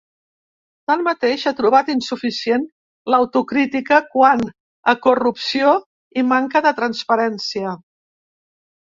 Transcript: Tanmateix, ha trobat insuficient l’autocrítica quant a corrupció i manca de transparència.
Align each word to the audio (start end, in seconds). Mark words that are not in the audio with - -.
Tanmateix, 0.91 1.41
ha 1.49 1.51
trobat 1.57 1.91
insuficient 1.93 2.63
l’autocrítica 3.15 3.99
quant 4.15 4.41
a 4.95 4.95
corrupció 5.05 5.75
i 6.23 6.25
manca 6.31 6.63
de 6.69 6.73
transparència. 6.81 7.77